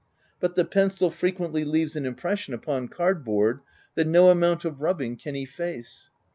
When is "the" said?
0.55-0.65